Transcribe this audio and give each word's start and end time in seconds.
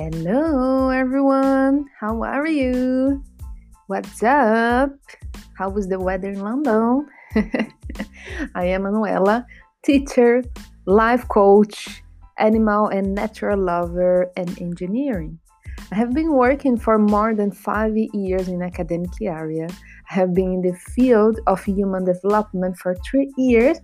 Hello, 0.00 0.88
everyone. 0.88 1.84
How 2.00 2.22
are 2.22 2.46
you? 2.46 3.22
What's 3.86 4.22
up? 4.22 4.96
How 5.58 5.68
was 5.68 5.88
the 5.88 6.00
weather 6.00 6.30
in 6.30 6.40
London? 6.40 7.06
I 8.54 8.64
am 8.64 8.84
Manuela, 8.84 9.46
teacher, 9.84 10.42
life 10.86 11.28
coach, 11.28 12.02
animal 12.38 12.86
and 12.88 13.14
natural 13.14 13.58
lover, 13.58 14.32
and 14.38 14.48
engineering. 14.58 15.38
I 15.92 15.96
have 15.96 16.14
been 16.14 16.32
working 16.32 16.78
for 16.78 16.98
more 16.98 17.34
than 17.34 17.52
five 17.52 17.92
years 17.94 18.48
in 18.48 18.62
academic 18.62 19.10
area. 19.20 19.68
I 20.10 20.14
have 20.14 20.32
been 20.32 20.50
in 20.50 20.62
the 20.62 20.78
field 20.94 21.40
of 21.46 21.62
human 21.62 22.06
development 22.06 22.78
for 22.78 22.94
three 23.04 23.30
years 23.36 23.76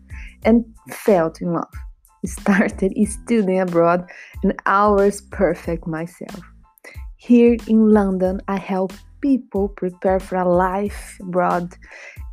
and 0.47 0.65
felt 0.89 1.43
in 1.43 1.53
love 1.53 1.75
started 2.41 2.93
studying 3.09 3.61
abroad 3.61 4.09
and 4.43 4.55
I 4.67 4.89
was 4.89 5.21
perfect 5.21 5.87
myself. 5.87 6.41
Here 7.17 7.57
in 7.67 7.91
London, 7.91 8.41
I 8.49 8.59
help 8.59 8.93
people 9.21 9.69
prepare 9.69 10.21
for 10.21 10.37
a 10.37 10.49
life 10.49 11.19
abroad 11.21 11.75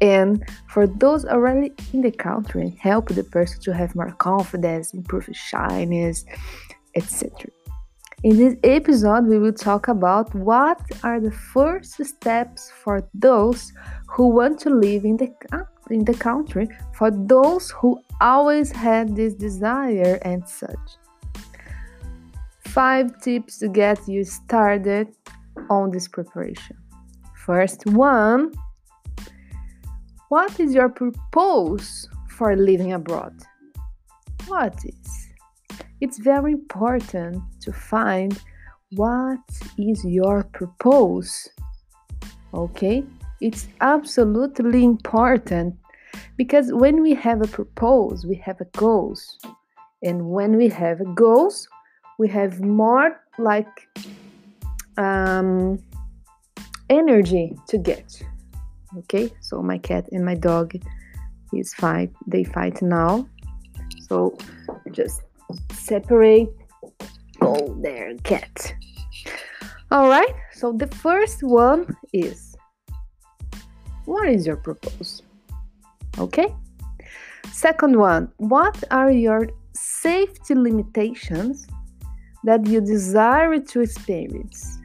and 0.02 0.44
for 0.68 0.86
those 0.86 1.26
already 1.26 1.72
in 1.94 2.02
the 2.02 2.12
country, 2.12 2.78
help 2.80 3.08
the 3.08 3.24
person 3.24 3.62
to 3.62 3.74
have 3.74 3.96
more 3.96 4.12
confidence, 4.12 4.94
improve 4.94 5.30
shyness, 5.32 6.26
etc. 6.96 7.32
In 8.24 8.38
this 8.38 8.56
episode, 8.64 9.28
we 9.28 9.38
will 9.38 9.54
talk 9.54 9.88
about 9.88 10.34
what 10.34 10.80
are 11.04 11.20
the 11.20 11.32
first 11.32 12.04
steps 12.06 12.72
for 12.84 13.08
those 13.14 13.74
who 14.08 14.28
want 14.28 14.60
to 14.62 14.70
live 14.70 15.04
in 15.04 15.18
the 15.18 15.30
in 15.90 16.06
the 16.06 16.14
country 16.14 16.70
for 16.94 17.12
those 17.12 17.72
who 17.72 18.00
always 18.24 18.72
had 18.72 19.16
this 19.16 19.34
desire 19.34 20.18
and 20.24 20.48
such. 20.48 20.98
Five 22.66 23.22
tips 23.22 23.60
to 23.60 23.68
get 23.68 24.08
you 24.08 24.24
started 24.24 25.10
on 25.70 25.92
this 25.92 26.08
preparation. 26.08 26.78
First 27.46 27.86
one 27.86 28.54
What 30.30 30.60
is 30.60 30.74
your 30.74 30.90
purpose 30.90 32.08
for 32.30 32.56
living 32.56 32.94
abroad? 32.94 33.36
What 34.48 34.74
is? 34.84 35.28
It's 36.02 36.18
very 36.18 36.54
important 36.54 37.44
to 37.62 37.72
find 37.72 38.42
what 38.96 39.40
is 39.78 40.04
your 40.04 40.44
purpose. 40.44 41.50
Okay? 42.54 43.04
It's 43.42 43.68
absolutely 43.82 44.84
important 44.84 45.76
because 46.38 46.72
when 46.74 47.02
we 47.02 47.14
have 47.14 47.42
a 47.42 47.48
purpose, 47.48 48.26
we 48.26 48.36
have 48.36 48.60
a 48.62 48.66
goals. 48.78 49.40
And 50.02 50.30
when 50.30 50.58
we 50.58 50.68
have 50.70 51.02
a 51.02 51.06
goals, 51.06 51.68
we 52.20 52.28
have 52.30 52.62
more 52.62 53.22
like 53.38 53.88
um, 54.98 55.80
energy 56.90 57.56
to 57.68 57.78
get. 57.78 58.22
Okay, 59.00 59.32
so 59.42 59.62
my 59.62 59.78
cat 59.78 60.08
and 60.12 60.24
my 60.24 60.36
dog 60.36 60.76
is 61.54 61.74
fight. 61.74 62.12
They 62.28 62.44
fight 62.44 62.82
now. 62.82 63.28
So 64.08 64.38
just 64.92 65.22
separate. 65.72 66.50
Go 67.40 67.78
there, 67.82 68.16
cat. 68.24 68.76
All 69.92 70.10
right. 70.10 70.34
So 70.54 70.72
the 70.72 70.88
first 70.88 71.44
one 71.44 71.96
is 72.14 72.56
what 74.06 74.28
is 74.28 74.46
your 74.46 74.58
purpose? 74.58 75.22
Okay? 76.20 76.54
Second 77.52 77.98
one, 77.98 78.32
what 78.38 78.84
are 78.92 79.12
your 79.12 79.48
safety 79.74 80.56
limitations 80.56 81.68
that 82.44 82.66
you 82.68 82.82
desire 82.82 83.60
to 83.60 83.82
experience? 83.82 84.80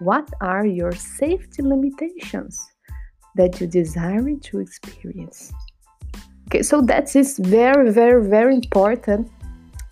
What 0.00 0.28
are 0.40 0.66
your 0.66 0.92
safety 0.92 1.62
limitations 1.62 2.58
that 3.36 3.60
you 3.60 3.66
desire 3.66 4.34
to 4.34 4.58
experience? 4.60 5.52
Okay, 6.48 6.62
so 6.62 6.80
that 6.82 7.14
is 7.14 7.38
very, 7.38 7.90
very, 7.90 8.26
very 8.26 8.54
important 8.54 9.28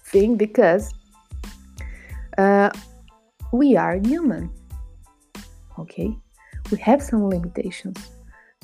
thing 0.07 0.37
because 0.37 0.93
uh, 2.39 2.71
we 3.53 3.77
are 3.77 3.99
human. 4.05 4.51
Okay, 5.79 6.17
we 6.71 6.79
have 6.79 7.03
some 7.03 7.29
limitations 7.29 7.99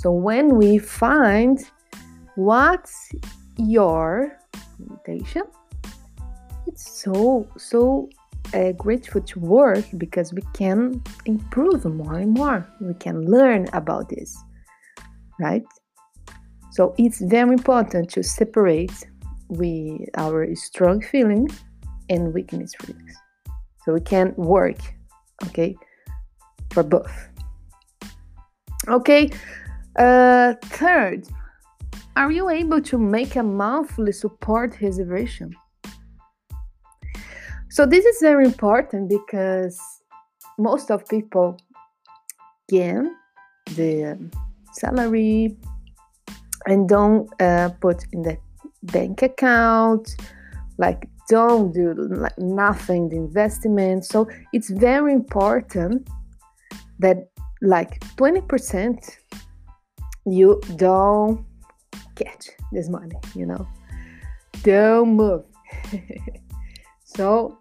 so 0.02 0.10
when 0.10 0.56
we 0.56 0.78
find 0.78 1.64
what's 2.36 3.10
your 3.56 4.38
limitation, 4.78 5.42
it's 6.66 7.02
so 7.02 7.46
so 7.56 8.08
uh, 8.54 8.72
grateful 8.72 9.20
to 9.20 9.40
work 9.40 9.84
because 9.98 10.32
we 10.32 10.42
can 10.54 11.02
improve 11.26 11.84
more 11.84 12.14
and 12.14 12.32
more. 12.32 12.66
We 12.80 12.94
can 12.94 13.24
learn 13.26 13.68
about 13.72 14.08
this, 14.08 14.36
right? 15.40 15.64
So 16.70 16.94
it's 16.98 17.20
very 17.20 17.52
important 17.52 18.10
to 18.10 18.22
separate 18.22 18.92
we 19.48 20.06
our 20.16 20.54
strong 20.54 21.02
feelings 21.02 21.62
and 22.08 22.32
weakness 22.32 22.74
feelings, 22.80 23.14
so 23.84 23.92
we 23.92 24.00
can 24.00 24.34
work, 24.36 24.78
okay, 25.44 25.76
for 26.70 26.82
both. 26.82 27.12
Okay, 28.88 29.30
uh, 29.98 30.54
third, 30.62 31.28
are 32.16 32.30
you 32.30 32.50
able 32.50 32.80
to 32.82 32.98
make 32.98 33.36
a 33.36 33.42
monthly 33.42 34.12
support 34.12 34.80
reservation? 34.80 35.54
So 37.70 37.86
this 37.86 38.04
is 38.04 38.18
very 38.20 38.44
important 38.44 39.08
because 39.08 39.80
most 40.58 40.90
of 40.90 41.08
people 41.08 41.56
gain 42.68 43.14
the 43.76 44.18
salary 44.72 45.56
and 46.66 46.88
don't 46.88 47.28
uh, 47.40 47.70
put 47.80 48.04
in 48.12 48.22
the 48.22 48.36
bank 48.82 49.22
account, 49.22 50.14
like 50.78 51.08
don't 51.28 51.72
do 51.72 51.94
like 51.94 52.36
nothing 52.38 53.08
the 53.08 53.16
investment. 53.16 54.04
So 54.04 54.28
it's 54.52 54.68
very 54.68 55.12
important 55.14 56.08
that 56.98 57.28
like 57.62 58.00
20% 58.16 59.16
you 60.26 60.60
don't 60.76 61.44
get 62.14 62.48
this 62.72 62.88
money, 62.88 63.16
you 63.34 63.46
know. 63.46 63.66
Don't 64.62 65.16
move. 65.16 65.44
so, 67.04 67.58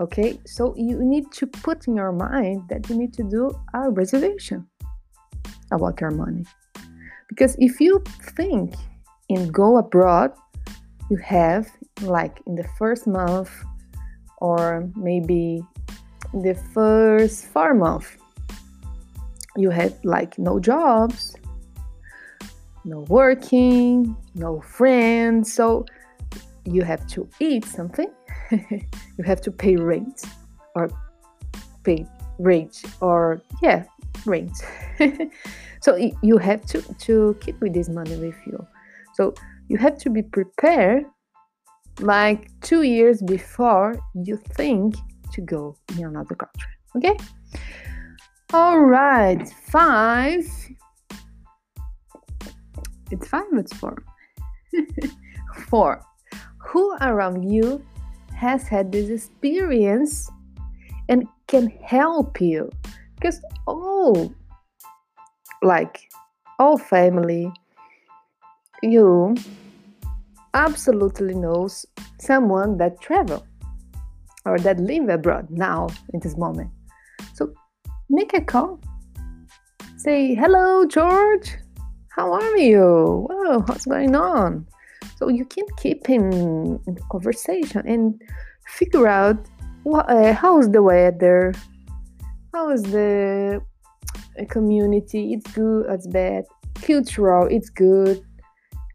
okay, 0.00 0.38
so 0.46 0.74
you 0.76 1.02
need 1.02 1.30
to 1.32 1.46
put 1.46 1.86
in 1.88 1.96
your 1.96 2.12
mind 2.12 2.68
that 2.68 2.88
you 2.88 2.96
need 2.96 3.12
to 3.14 3.22
do 3.22 3.50
a 3.74 3.90
reservation 3.90 4.66
about 5.72 6.00
your 6.00 6.10
money. 6.10 6.44
Because 7.28 7.56
if 7.58 7.80
you 7.80 8.02
think 8.36 8.74
in 9.28 9.50
go 9.50 9.78
abroad, 9.78 10.32
you 11.10 11.16
have 11.18 11.68
like 12.02 12.40
in 12.46 12.54
the 12.54 12.66
first 12.78 13.06
month 13.06 13.50
or 14.38 14.88
maybe 14.96 15.62
the 16.32 16.54
first 16.72 17.46
four 17.46 17.74
months 17.74 18.16
you 19.56 19.70
had 19.70 19.94
like 20.04 20.38
no 20.38 20.60
jobs 20.60 21.34
no 22.84 23.00
working, 23.08 24.16
no 24.34 24.60
friends. 24.60 25.52
So 25.52 25.86
you 26.64 26.82
have 26.82 27.06
to 27.08 27.28
eat 27.40 27.64
something, 27.64 28.10
you 28.50 29.24
have 29.24 29.40
to 29.42 29.50
pay 29.50 29.76
rent 29.76 30.24
or 30.74 30.90
pay 31.84 32.06
rent 32.38 32.82
or 33.00 33.42
yeah, 33.62 33.84
rent. 34.26 34.52
so 35.80 35.96
you 36.22 36.38
have 36.38 36.64
to, 36.66 36.82
to 36.82 37.36
keep 37.40 37.60
with 37.60 37.74
this 37.74 37.88
money 37.88 38.16
with 38.16 38.36
you. 38.46 38.66
So 39.14 39.34
you 39.68 39.76
have 39.78 39.98
to 39.98 40.10
be 40.10 40.22
prepared 40.22 41.04
like 42.00 42.48
two 42.60 42.82
years 42.82 43.22
before 43.22 43.94
you 44.14 44.36
think 44.36 44.96
to 45.32 45.40
go 45.40 45.76
in 45.96 46.04
another 46.04 46.34
country. 46.34 46.72
Okay? 46.96 47.16
All 48.52 48.80
right, 48.80 49.48
five 49.48 50.44
it's 53.10 53.28
five, 53.28 53.44
it's 53.52 53.72
four. 53.74 54.02
four. 55.68 56.02
Who 56.58 56.96
around 57.00 57.50
you 57.50 57.84
has 58.34 58.68
had 58.68 58.92
this 58.92 59.10
experience 59.10 60.30
and 61.08 61.26
can 61.48 61.68
help 61.84 62.40
you? 62.40 62.70
Because 63.16 63.40
all, 63.66 64.16
oh, 64.16 64.34
like 65.62 66.08
all 66.58 66.78
family, 66.78 67.52
you 68.82 69.34
absolutely 70.54 71.34
knows 71.34 71.86
someone 72.18 72.76
that 72.78 73.00
travel 73.00 73.46
or 74.44 74.58
that 74.58 74.80
live 74.80 75.08
abroad 75.08 75.48
now 75.50 75.88
in 76.14 76.20
this 76.20 76.36
moment. 76.36 76.70
So 77.34 77.52
make 78.08 78.34
a 78.34 78.40
call. 78.40 78.80
Say, 79.96 80.34
hello, 80.34 80.86
George. 80.86 81.56
How 82.10 82.32
are 82.32 82.56
you? 82.56 83.26
Well, 83.28 83.60
what's 83.66 83.86
going 83.86 84.16
on? 84.16 84.66
So 85.16 85.28
you 85.28 85.44
can 85.44 85.64
keep 85.76 86.10
in, 86.10 86.80
in 86.86 86.98
conversation 87.10 87.86
and 87.86 88.20
figure 88.66 89.06
out 89.06 89.38
uh, 89.86 90.32
how's 90.32 90.68
the 90.70 90.82
weather? 90.82 91.54
How 92.52 92.70
is 92.70 92.82
the 92.82 93.62
community? 94.48 95.34
It's 95.34 95.52
good, 95.52 95.86
it's 95.88 96.08
bad. 96.08 96.44
Cultural, 96.82 97.46
it's 97.48 97.70
good. 97.70 98.24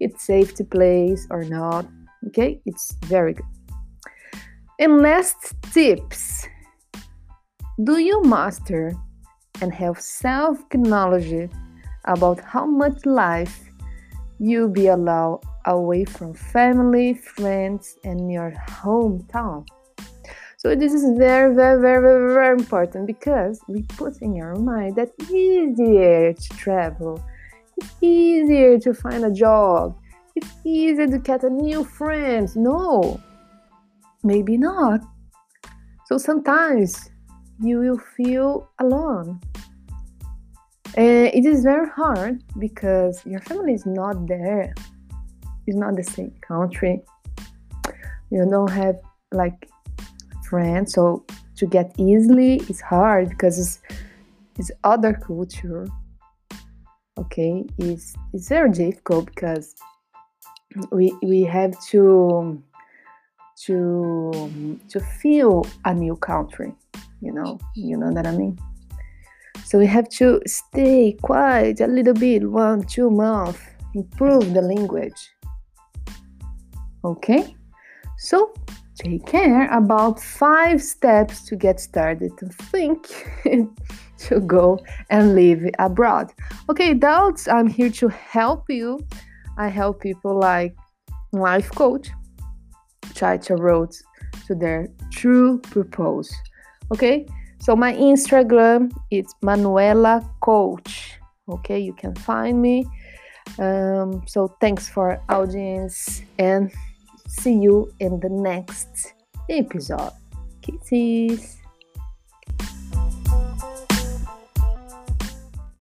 It's 0.02 0.26
safe 0.26 0.54
to 0.56 0.66
place 0.66 1.26
or 1.30 1.46
not. 1.46 1.86
Okay, 2.28 2.60
it's 2.66 2.96
very 3.06 3.34
good. 3.34 3.46
And 4.78 5.02
last 5.02 5.56
tips 5.72 6.48
Do 7.82 7.98
you 7.98 8.22
master 8.24 8.94
and 9.62 9.74
have 9.74 10.02
self 10.02 10.60
knowledge 10.74 11.50
about 12.06 12.40
how 12.40 12.66
much 12.66 13.06
life 13.06 13.70
you 14.40 14.68
be 14.68 14.88
allowed 14.88 15.42
away 15.66 16.06
from 16.06 16.34
family, 16.34 17.14
friends, 17.14 17.98
and 18.04 18.32
your 18.32 18.54
hometown? 18.70 19.66
So 20.58 20.74
this 20.74 20.94
is 20.94 21.18
very, 21.18 21.54
very, 21.54 21.80
very, 21.80 22.02
very, 22.02 22.34
very 22.34 22.58
important 22.58 23.06
because 23.06 23.62
we 23.68 23.84
put 23.84 24.22
in 24.22 24.34
your 24.34 24.56
mind 24.56 24.96
that 24.96 25.10
it's 25.20 25.32
easier 25.32 26.34
to 26.34 26.50
travel, 26.58 27.24
it's 27.78 27.94
easier 28.02 28.80
to 28.80 28.94
find 28.94 29.26
a 29.26 29.32
job, 29.32 29.96
it's 30.36 30.52
easier 30.64 31.08
to 31.08 31.20
get 31.20 31.44
a 31.44 31.50
new 31.50 31.84
friends. 31.84 32.56
No, 32.56 33.22
maybe 34.24 34.58
not. 34.58 35.02
So 36.06 36.18
sometimes 36.18 37.10
you 37.62 37.80
will 37.80 38.00
feel 38.18 38.70
alone. 38.80 39.40
And 40.98 41.28
it 41.28 41.46
is 41.46 41.64
very 41.64 41.90
hard 41.90 42.42
because 42.58 43.26
your 43.26 43.42
family 43.42 43.74
is 43.74 43.86
not 43.86 44.28
there. 44.28 44.74
It's 45.68 45.78
not 45.78 45.96
the 45.96 46.04
same 46.04 46.32
country. 46.42 47.02
You 48.30 48.46
don't 48.50 48.72
have 48.72 48.98
like 49.32 49.70
friends, 50.48 50.94
so 50.94 51.26
to 51.58 51.66
get 51.66 51.94
easily 51.98 52.56
it's 52.70 52.82
hard 52.82 53.30
because 53.30 53.60
it's, 53.60 53.80
it's 54.58 54.72
other 54.84 55.14
culture. 55.14 55.88
Okay, 57.18 57.66
it's 57.78 58.14
it's 58.34 58.50
very 58.50 58.72
difficult 58.72 59.26
because 59.26 59.76
we 60.92 61.14
we 61.22 61.44
have 61.44 61.80
to 61.88 62.62
to 63.58 64.80
to 64.90 65.00
feel 65.00 65.66
a 65.86 65.94
new 65.94 66.16
country 66.18 66.74
you 67.22 67.32
know 67.32 67.58
you 67.76 67.98
know 67.98 68.12
what 68.12 68.28
i 68.28 68.32
mean 68.32 68.58
so 69.66 69.80
we 69.80 69.88
have 69.88 70.08
to 70.10 70.40
stay 70.46 71.18
quiet 71.22 71.82
a 71.82 71.88
little 71.88 72.14
bit 72.14 72.50
one 72.50 72.84
two 72.84 73.10
months 73.10 73.60
improve 73.96 74.54
the 74.54 74.62
language. 74.62 75.32
Okay? 77.04 77.56
So 78.18 78.54
take 78.96 79.26
care 79.26 79.68
about 79.72 80.22
five 80.22 80.82
steps 80.82 81.44
to 81.48 81.56
get 81.56 81.80
started 81.80 82.38
to 82.38 82.48
think 82.72 83.08
to 84.18 84.40
go 84.42 84.80
and 85.10 85.36
live 85.36 85.70
abroad. 85.80 86.32
Okay 86.70 86.92
adults, 86.92 87.48
i'm 87.48 87.68
here 87.68 87.90
to 87.90 88.08
help 88.10 88.70
you. 88.70 89.00
I 89.58 89.68
help 89.70 90.02
people 90.02 90.40
like 90.40 90.76
life 91.32 91.70
coach 91.72 92.10
try 93.14 93.38
to 93.38 93.56
road 93.56 93.92
to 94.48 94.56
their 94.56 94.88
true 95.12 95.60
purpose. 95.60 96.34
Okay, 96.92 97.26
so 97.60 97.76
my 97.76 97.94
Instagram 97.94 98.92
is 99.12 99.26
Manuela 99.42 100.28
Coach. 100.42 101.20
Okay, 101.48 101.80
you 101.80 101.94
can 101.94 102.16
find 102.16 102.62
me. 102.62 102.86
Um, 103.60 104.24
so 104.28 104.56
thanks 104.60 104.90
for 104.90 105.22
audience 105.30 106.22
and 106.40 106.72
see 107.28 107.54
you 107.54 107.94
in 108.00 108.20
the 108.20 108.30
next 108.30 109.14
episode. 109.50 110.12
Kisses. 110.62 111.58